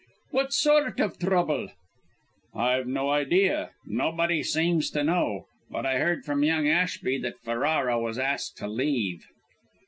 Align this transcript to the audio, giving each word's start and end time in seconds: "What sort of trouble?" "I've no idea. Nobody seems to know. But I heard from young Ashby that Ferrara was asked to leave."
"What 0.31 0.51
sort 0.51 0.99
of 0.99 1.19
trouble?" 1.19 1.69
"I've 2.55 2.87
no 2.87 3.11
idea. 3.11 3.69
Nobody 3.85 4.41
seems 4.41 4.89
to 4.89 5.03
know. 5.03 5.45
But 5.69 5.85
I 5.85 5.99
heard 5.99 6.25
from 6.25 6.43
young 6.43 6.67
Ashby 6.67 7.19
that 7.19 7.39
Ferrara 7.43 7.99
was 7.99 8.17
asked 8.17 8.57
to 8.57 8.67
leave." 8.67 9.27